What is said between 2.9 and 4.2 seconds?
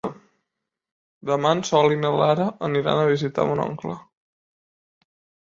a visitar mon oncle.